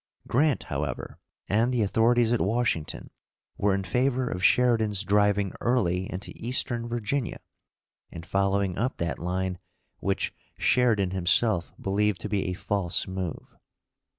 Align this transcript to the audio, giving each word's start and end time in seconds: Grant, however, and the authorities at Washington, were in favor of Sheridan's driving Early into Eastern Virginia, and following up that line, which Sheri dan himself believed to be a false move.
Grant, 0.27 0.63
however, 0.63 1.19
and 1.47 1.71
the 1.71 1.83
authorities 1.83 2.33
at 2.33 2.41
Washington, 2.41 3.11
were 3.55 3.75
in 3.75 3.83
favor 3.83 4.27
of 4.27 4.43
Sheridan's 4.43 5.03
driving 5.03 5.53
Early 5.61 6.11
into 6.11 6.33
Eastern 6.35 6.87
Virginia, 6.87 7.39
and 8.11 8.25
following 8.25 8.79
up 8.79 8.97
that 8.97 9.19
line, 9.19 9.59
which 9.99 10.33
Sheri 10.59 10.97
dan 10.97 11.11
himself 11.11 11.71
believed 11.79 12.19
to 12.21 12.29
be 12.29 12.47
a 12.47 12.53
false 12.53 13.07
move. 13.07 13.55